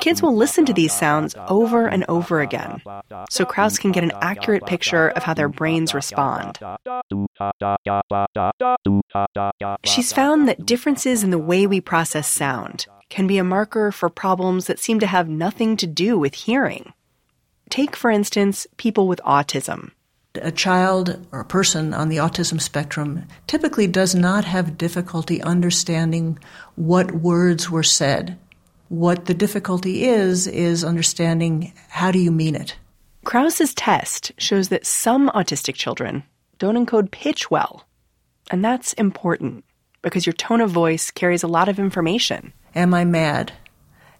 kids 0.00 0.22
will 0.22 0.34
listen 0.34 0.64
to 0.64 0.72
these 0.72 0.94
sounds 0.94 1.34
over 1.46 1.86
and 1.88 2.06
over 2.08 2.40
again, 2.40 2.80
so 3.28 3.44
Kraus 3.44 3.78
can 3.78 3.92
get 3.92 4.02
an 4.02 4.12
accurate 4.22 4.64
picture 4.64 5.08
of 5.10 5.24
how 5.24 5.34
their 5.34 5.50
brains 5.50 5.92
respond. 5.92 6.58
She's 9.84 10.10
found 10.10 10.48
that 10.48 10.64
differences 10.64 11.22
in 11.22 11.28
the 11.28 11.36
way 11.38 11.66
we 11.66 11.82
process 11.82 12.26
sound 12.28 12.86
can 13.10 13.26
be 13.26 13.36
a 13.36 13.44
marker 13.44 13.92
for 13.92 14.08
problems 14.08 14.68
that 14.68 14.78
seem 14.78 15.00
to 15.00 15.06
have 15.06 15.28
nothing 15.28 15.76
to 15.76 15.86
do 15.86 16.18
with 16.18 16.32
hearing. 16.32 16.94
Take, 17.68 17.94
for 17.94 18.10
instance, 18.10 18.66
people 18.78 19.06
with 19.06 19.20
autism 19.26 19.90
a 20.40 20.52
child 20.52 21.26
or 21.32 21.40
a 21.40 21.44
person 21.44 21.92
on 21.92 22.08
the 22.08 22.16
autism 22.16 22.60
spectrum 22.60 23.24
typically 23.46 23.86
does 23.86 24.14
not 24.14 24.44
have 24.44 24.78
difficulty 24.78 25.42
understanding 25.42 26.38
what 26.76 27.12
words 27.12 27.70
were 27.70 27.82
said. 27.82 28.38
What 28.88 29.26
the 29.26 29.34
difficulty 29.34 30.04
is, 30.04 30.46
is 30.46 30.84
understanding 30.84 31.72
how 31.88 32.10
do 32.10 32.18
you 32.18 32.30
mean 32.30 32.54
it. 32.54 32.76
Kraus's 33.24 33.74
test 33.74 34.32
shows 34.38 34.68
that 34.68 34.86
some 34.86 35.30
autistic 35.30 35.74
children 35.74 36.24
don't 36.58 36.76
encode 36.76 37.10
pitch 37.10 37.50
well. 37.50 37.84
And 38.50 38.64
that's 38.64 38.92
important 38.94 39.64
because 40.02 40.26
your 40.26 40.32
tone 40.32 40.60
of 40.60 40.70
voice 40.70 41.10
carries 41.10 41.42
a 41.42 41.48
lot 41.48 41.68
of 41.68 41.78
information. 41.78 42.52
Am 42.74 42.92
I 42.92 43.04
mad? 43.04 43.52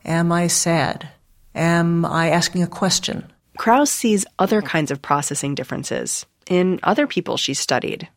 Am 0.05 0.33
I 0.33 0.47
sad? 0.47 1.09
Am 1.55 2.05
I 2.05 2.31
asking 2.31 2.63
a 2.63 2.69
question? 2.69 3.31
Kraus 3.63 3.93
sees 3.93 4.27
other 4.41 4.61
hmm. 4.61 4.67
kinds 4.67 4.91
of 4.91 5.01
processing 5.01 5.55
differences 5.55 6.27
in 6.51 6.81
other 6.83 7.07
people 7.07 7.37
she's 7.37 7.61
studied. 7.61 8.09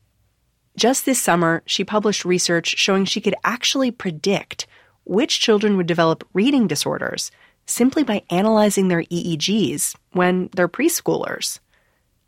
Just 0.75 1.06
this 1.06 1.22
summer, 1.22 1.62
she 1.68 1.84
published 1.84 2.25
research 2.25 2.70
showing 2.80 3.06
she 3.06 3.22
could 3.22 3.36
actually 3.44 3.92
predict 3.92 4.66
which 5.04 5.40
children 5.40 5.78
would 5.78 5.86
develop 5.86 6.28
reading 6.34 6.66
disorders 6.66 7.30
simply 7.68 8.04
by 8.04 8.24
analyzing 8.32 8.88
their 8.88 9.04
EEGs 9.04 9.96
when 10.14 10.50
they're 10.56 10.68
preschoolers. 10.68 11.60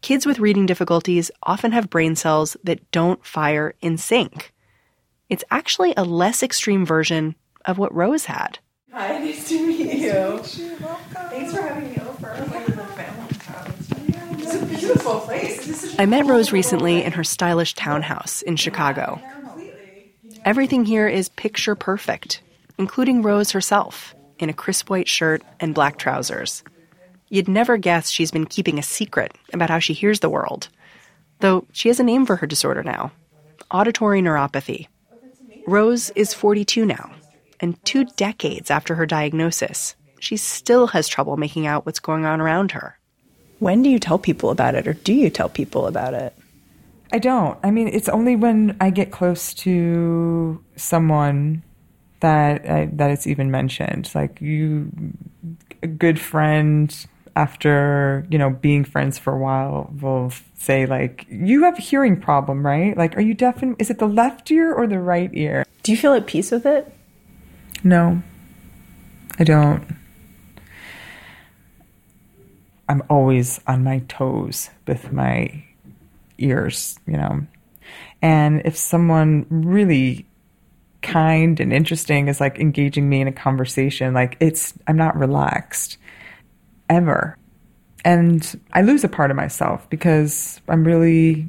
Kids 0.04 0.28
with 0.28 0.38
reading 0.38 0.68
difficulties 0.68 1.32
often 1.42 1.72
have 1.72 1.90
brain 1.90 2.16
cells 2.16 2.56
that 2.64 2.92
don't 2.92 3.26
fire 3.26 3.74
in 3.82 3.98
sync. 3.98 4.54
It's 5.28 5.44
actually 5.50 5.96
a 5.98 6.04
less 6.04 6.44
extreme 6.44 6.86
version 6.86 7.34
of 7.66 7.80
what 7.80 7.96
Rose 7.96 8.26
had. 8.26 8.60
Hi, 8.94 9.18
nice 9.18 9.50
to 9.50 9.68
meet 9.68 9.94
you. 9.96 10.40
I 16.00 16.06
met 16.06 16.26
Rose 16.26 16.52
recently 16.52 17.04
in 17.04 17.14
her 17.14 17.24
stylish 17.24 17.76
townhouse 17.76 18.42
in 18.42 18.58
Chicago. 18.58 19.22
Everything 20.44 20.84
here 20.84 21.08
is 21.08 21.30
picture 21.30 21.76
perfect, 21.76 22.42
including 22.78 23.22
Rose 23.22 23.52
herself 23.52 24.14
in 24.38 24.50
a 24.50 24.54
crisp 24.54 24.90
white 24.90 25.08
shirt 25.08 25.44
and 25.60 25.74
black 25.74 25.98
trousers. 25.98 26.62
You'd 27.30 27.48
never 27.48 27.78
guess 27.78 28.10
she's 28.10 28.32
been 28.32 28.46
keeping 28.46 28.80
a 28.80 28.84
secret 28.84 29.34
about 29.54 29.70
how 29.70 29.80
she 29.80 29.94
hears 29.94 30.20
the 30.20 30.30
world. 30.30 30.68
Though 31.40 31.66
she 31.72 31.88
has 31.88 32.00
a 32.00 32.04
name 32.04 32.26
for 32.26 32.38
her 32.38 32.48
disorder 32.48 32.84
now 32.84 33.12
auditory 33.72 34.22
neuropathy. 34.22 34.88
Rose 35.68 36.10
is 36.12 36.34
42 36.34 36.86
now, 36.86 37.12
and 37.60 37.84
two 37.86 38.06
decades 38.16 38.72
after 38.72 38.96
her 38.96 39.06
diagnosis, 39.06 39.96
she 40.20 40.38
still 40.38 40.88
has 40.88 41.08
trouble 41.08 41.38
making 41.38 41.68
out 41.68 41.86
what's 41.86 42.00
going 42.00 42.26
on 42.26 42.40
around 42.40 42.72
her. 42.72 42.98
When 43.60 43.82
do 43.82 43.90
you 43.90 44.00
tell 44.00 44.20
people 44.20 44.50
about 44.50 44.76
it, 44.76 44.88
or 44.88 44.94
do 44.94 45.14
you 45.14 45.30
tell 45.30 45.50
people 45.50 45.88
about 45.88 46.14
it? 46.14 46.34
I 47.12 47.20
don't. 47.20 47.58
I 47.64 47.72
mean, 47.72 47.88
it's 47.88 48.10
only 48.10 48.36
when 48.36 48.76
I 48.82 48.90
get 48.90 49.12
close 49.12 49.54
to 49.56 50.64
someone 50.76 51.64
that 52.20 52.70
I, 52.70 52.90
that 52.94 53.12
it's 53.12 53.28
even 53.28 53.50
mentioned. 53.50 54.12
Like 54.14 54.42
you, 54.42 54.92
a 55.82 55.88
good 55.88 56.20
friend 56.20 56.94
after 57.38 58.26
you 58.32 58.38
know 58.38 58.50
being 58.50 58.84
friends 58.84 59.20
for 59.20 59.32
a 59.32 59.38
while 59.38 59.94
will 60.02 60.34
say 60.56 60.88
like 60.88 61.28
you 61.30 61.64
have 61.64 61.78
a 61.78 61.82
hearing 61.82 62.20
problem 62.20 62.66
right 62.66 62.98
like 62.98 63.16
are 63.16 63.22
you 63.22 63.36
deaf 63.36 63.62
in, 63.62 63.76
is 63.78 63.92
it 63.92 64.00
the 64.00 64.08
left 64.08 64.50
ear 64.50 64.74
or 64.74 64.88
the 64.88 65.00
right 65.00 65.30
ear 65.34 65.64
Do 65.84 65.92
you 65.92 65.98
feel 66.00 66.14
at 66.14 66.26
peace 66.26 66.50
with 66.50 66.66
it? 66.66 66.92
no 67.84 68.24
i 69.38 69.44
don't 69.44 69.84
i'm 72.89 73.03
always 73.10 73.60
on 73.67 73.84
my 73.84 74.00
toes 74.08 74.70
with 74.88 75.12
my 75.12 75.63
ears 76.38 77.00
you 77.08 77.17
know 77.17 77.41
and 78.22 78.62
if 78.65 78.77
someone 78.77 79.46
really 79.50 80.25
kind 81.01 81.60
and 81.60 81.72
interesting 81.72 82.27
is 82.27 82.41
like 82.41 82.60
engaging 82.60 83.08
me 83.08 83.22
in 83.22 83.27
a 83.27 83.32
conversation 83.32 84.13
like 84.13 84.36
it's 84.39 84.74
i'm 84.88 84.98
not 84.98 85.15
relaxed 85.15 85.98
ever. 86.89 87.38
And 88.03 88.60
I 88.74 88.82
lose 88.82 89.03
a 89.03 89.10
part 89.10 89.32
of 89.32 89.38
myself 89.38 89.89
because 89.89 90.62
I'm 90.67 90.84
really 90.84 91.48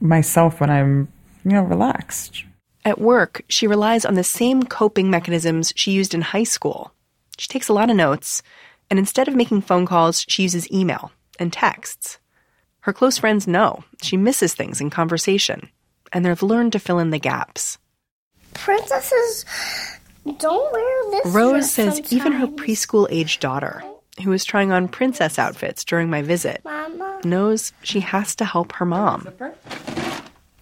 myself 0.00 0.60
when 0.60 0.70
I'm, 0.70 1.08
you 1.44 1.52
know, 1.52 1.62
relaxed. 1.62 2.44
At 2.84 3.00
work, 3.00 3.42
she 3.48 3.66
relies 3.66 4.04
on 4.04 4.14
the 4.14 4.24
same 4.24 4.62
coping 4.62 5.10
mechanisms 5.10 5.72
she 5.76 5.92
used 5.92 6.14
in 6.14 6.20
high 6.20 6.44
school. 6.44 6.92
She 7.38 7.48
takes 7.48 7.68
a 7.68 7.72
lot 7.72 7.90
of 7.90 7.96
notes, 7.96 8.42
and 8.90 8.98
instead 8.98 9.28
of 9.28 9.34
making 9.34 9.62
phone 9.62 9.86
calls, 9.86 10.24
she 10.28 10.42
uses 10.42 10.70
email 10.70 11.12
and 11.38 11.52
texts. 11.52 12.18
Her 12.80 12.92
close 12.92 13.18
friends 13.18 13.46
know 13.46 13.84
she 14.02 14.16
misses 14.16 14.54
things 14.54 14.80
in 14.80 14.90
conversation, 14.90 15.68
and 16.12 16.24
they've 16.24 16.42
learned 16.42 16.72
to 16.72 16.78
fill 16.78 16.98
in 16.98 17.10
the 17.10 17.18
gaps. 17.18 17.78
Princesses 18.54 19.44
don't 20.38 20.72
wear 20.72 21.10
this. 21.10 21.32
Rose 21.32 21.52
dress 21.52 21.72
says 21.72 22.12
even 22.12 22.32
her 22.32 22.46
preschool 22.46 23.06
age 23.10 23.40
daughter, 23.40 23.82
who 24.22 24.30
was 24.30 24.44
trying 24.44 24.72
on 24.72 24.88
princess 24.88 25.38
outfits 25.38 25.84
during 25.84 26.08
my 26.10 26.22
visit, 26.22 26.62
Mama. 26.64 27.20
knows 27.24 27.72
she 27.82 28.00
has 28.00 28.34
to 28.36 28.44
help 28.44 28.72
her 28.72 28.86
mom. 28.86 29.28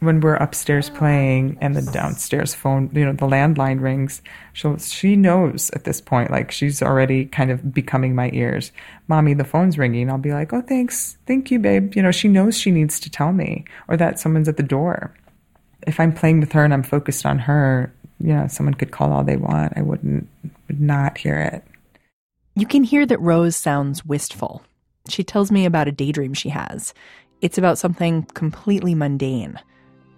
When 0.01 0.21
we're 0.21 0.37
upstairs 0.37 0.91
playing 0.91 1.57
and 1.63 1.75
the 1.75 1.91
downstairs 1.91 2.55
phone, 2.55 2.91
you 2.93 3.05
know, 3.05 3.15
the 3.15 3.27
landline 3.27 3.81
rings, 3.81 4.21
she 4.53 4.77
she 4.79 5.17
knows 5.17 5.71
at 5.71 5.85
this 5.85 6.03
point, 6.03 6.31
like 6.31 6.51
she's 6.51 6.83
already 6.83 7.25
kind 7.25 7.51
of 7.51 7.73
becoming 7.73 8.15
my 8.15 8.31
ears. 8.35 8.73
Mommy, 9.09 9.33
the 9.33 9.45
phone's 9.45 9.79
ringing. 9.79 10.11
I'll 10.11 10.19
be 10.19 10.35
like, 10.35 10.53
oh, 10.53 10.61
thanks. 10.61 11.17
Thank 11.27 11.51
you, 11.51 11.59
babe. 11.59 11.95
You 11.97 12.03
know, 12.03 12.11
she 12.11 12.29
knows 12.29 12.59
she 12.59 12.71
needs 12.71 13.01
to 13.01 13.11
tell 13.11 13.33
me 13.33 13.65
or 13.89 13.97
that 13.97 14.21
someone's 14.21 14.49
at 14.49 14.59
the 14.59 14.63
door. 14.63 15.15
If 15.87 15.99
I'm 15.99 16.13
playing 16.13 16.41
with 16.41 16.53
her 16.53 16.65
and 16.65 16.75
I'm 16.75 16.83
focused 16.83 17.25
on 17.25 17.39
her, 17.39 17.91
you 18.21 18.35
know, 18.35 18.47
someone 18.49 18.75
could 18.75 18.91
call 18.91 19.13
all 19.13 19.25
they 19.25 19.37
want. 19.37 19.73
I 19.77 19.83
wouldn't, 19.83 20.29
would 20.69 20.81
not 20.81 21.17
hear 21.19 21.39
it. 21.39 21.65
You 22.55 22.67
can 22.67 22.85
hear 22.85 23.07
that 23.07 23.21
Rose 23.21 23.57
sounds 23.57 24.05
wistful. 24.05 24.63
She 25.09 25.23
tells 25.23 25.51
me 25.51 25.65
about 25.65 25.89
a 25.89 25.93
daydream 25.93 26.35
she 26.35 26.49
has. 26.49 26.95
It's 27.41 27.59
about 27.59 27.79
something 27.79 28.25
completely 28.35 28.95
mundane. 28.95 29.59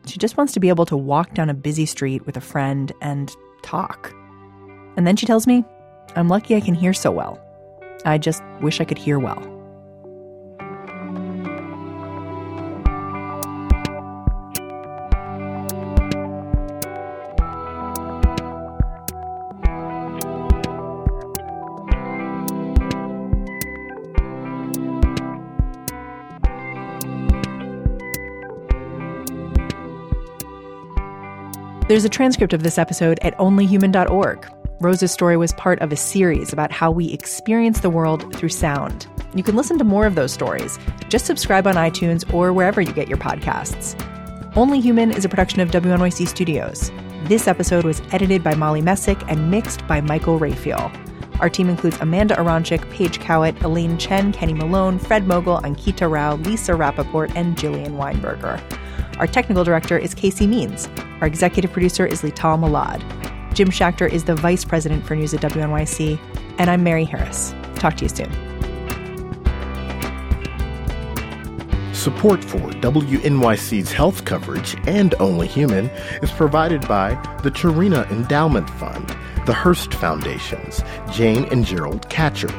She 0.09 0.19
just 0.19 0.37
wants 0.37 0.53
to 0.55 0.61
be 0.61 0.69
able 0.69 0.87
to 0.87 0.97
walk 0.97 1.35
down 1.35 1.51
a 1.51 1.55
busy 1.55 1.87
street 1.87 2.25
with 2.27 2.37
a 2.37 2.41
friend 2.41 2.93
and 3.01 3.35
talk. 3.63 4.15
And 4.97 5.07
then 5.07 5.17
she 5.17 5.27
tells 5.27 5.47
me, 5.47 5.65
I'm 6.17 6.29
lucky 6.29 6.57
I 6.57 6.61
can 6.61 6.75
hear 6.75 6.93
so 6.93 7.11
well. 7.11 7.41
I 8.05 8.19
just 8.19 8.43
wish 8.61 8.81
I 8.81 8.85
could 8.85 8.99
hear 8.99 9.19
well. 9.19 9.58
There's 31.99 32.05
a 32.05 32.11
transcript 32.11 32.53
of 32.53 32.63
this 32.63 32.79
episode 32.79 33.19
at 33.23 33.37
onlyhuman.org. 33.39 34.49
Rose's 34.79 35.11
story 35.11 35.37
was 35.37 35.53
part 35.55 35.81
of 35.81 35.91
a 35.91 35.97
series 35.97 36.53
about 36.53 36.71
how 36.71 36.93
we 36.93 37.13
experience 37.13 37.81
the 37.81 37.91
world 37.91 38.33
through 38.37 38.51
sound. 38.51 39.09
You 39.35 39.43
can 39.43 39.57
listen 39.57 39.79
to 39.79 39.85
more 39.85 40.07
of 40.07 40.15
those 40.15 40.33
stories. 40.33 40.79
Just 41.09 41.27
subscribe 41.27 41.67
on 41.67 41.75
iTunes 41.75 42.33
or 42.33 42.53
wherever 42.53 42.81
you 42.81 42.93
get 42.93 43.09
your 43.09 43.19
podcasts. 43.19 44.01
Only 44.57 44.79
Human 44.79 45.11
is 45.11 45.25
a 45.25 45.29
production 45.29 45.59
of 45.59 45.73
WNYC 45.73 46.29
Studios. 46.29 46.93
This 47.25 47.49
episode 47.49 47.85
was 47.85 48.01
edited 48.13 48.45
by 48.45 48.55
Molly 48.55 48.81
Messick 48.81 49.19
and 49.27 49.51
mixed 49.51 49.85
by 49.89 50.01
Michael 50.01 50.39
Raphael. 50.39 50.93
Our 51.41 51.51
team 51.51 51.69
includes 51.69 51.99
Amanda 52.01 52.37
Aronczyk, 52.37 52.89
Paige 52.93 53.19
Cowett, 53.19 53.61
Elaine 53.65 53.99
Chen, 53.99 54.31
Kenny 54.33 54.55
Malone, 54.55 55.01
Fred 55.01 55.27
Mogul, 55.27 55.59
Ankita 55.63 56.09
Rao, 56.09 56.37
Lisa 56.37 56.75
Rappaport, 56.75 57.33
and 57.35 57.57
Jillian 57.57 57.97
Weinberger. 57.97 58.63
Our 59.19 59.27
technical 59.27 59.65
director 59.65 59.99
is 59.99 60.15
Casey 60.15 60.47
Means. 60.47 60.89
Our 61.21 61.27
executive 61.27 61.73
producer 61.73 62.07
is 62.07 62.23
Lital 62.23 62.57
Malad. 62.57 63.03
Jim 63.53 63.69
Schachter 63.69 64.09
is 64.09 64.25
the 64.25 64.37
vice 64.37 64.65
president 64.65 65.05
for 65.05 65.17
news 65.17 65.35
at 65.35 65.41
WNYC. 65.41 66.21
And 66.59 66.71
I'm 66.71 66.85
Mary 66.85 67.05
Harris. 67.05 67.53
Talk 67.75 67.97
to 67.97 68.05
you 68.05 68.09
soon. 68.09 68.33
Support 71.93 72.45
for 72.45 72.59
WNYC's 72.59 73.91
health 73.91 74.25
coverage 74.25 74.77
and 74.87 75.17
Only 75.19 75.49
Human 75.49 75.87
is 76.23 76.31
provided 76.31 76.87
by 76.87 77.11
the 77.43 77.51
Charina 77.51 78.09
Endowment 78.13 78.71
Fund, 78.71 79.09
the 79.47 79.53
Hearst 79.53 79.95
Foundations, 79.95 80.85
Jane 81.11 81.45
and 81.47 81.65
Gerald 81.65 82.09
Katcher, 82.09 82.53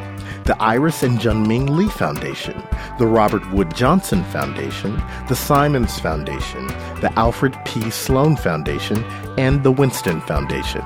the 0.49 0.59
Iris 0.59 1.03
and 1.03 1.19
Junming 1.19 1.69
Le 1.69 1.87
Foundation, 1.91 2.59
the 2.97 3.05
Robert 3.05 3.47
Wood 3.53 3.75
Johnson 3.75 4.23
Foundation, 4.23 4.99
the 5.27 5.35
Simons 5.35 5.99
Foundation, 5.99 6.65
the 7.01 7.13
Alfred 7.17 7.55
P. 7.65 7.91
Sloan 7.91 8.35
Foundation, 8.35 9.03
and 9.37 9.61
the 9.61 9.71
Winston 9.71 10.19
Foundation. 10.21 10.81